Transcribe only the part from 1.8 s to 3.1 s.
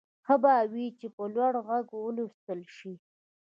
ولوستل شي.